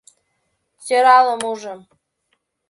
Сӧралым 0.85 1.41
ужым 1.51 1.79